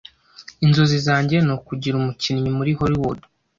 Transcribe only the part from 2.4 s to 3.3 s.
muri Hollywood.